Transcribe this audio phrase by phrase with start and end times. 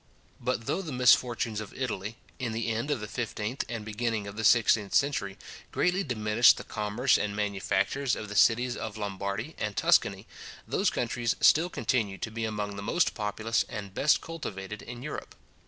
[0.39, 4.35] But though the misfortunes of Italy, in the end of the fifteenth and beginning of
[4.35, 5.37] the sixteenth centuries,
[5.71, 10.25] greatly diminished the commerce and manufactures of the cities of Lombardy and Tuscany,
[10.67, 15.35] those countries still continue to be among the most populous and best cultivated in Europe.